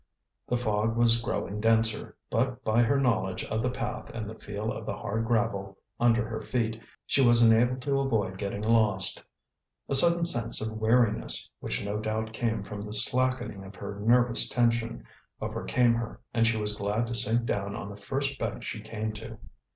[0.47, 4.71] The fog was growing denser, but by her knowledge of the path and the feel
[4.71, 9.21] of the hard gravel under her feet, she was enabled to avoid getting lost.
[9.87, 14.49] A sudden sense of weariness, which no doubt came from the slackening of her nervous
[14.49, 15.05] tension,
[15.39, 19.13] overcame her, and she was glad to sink down on the first bench she came
[19.13, 19.37] to.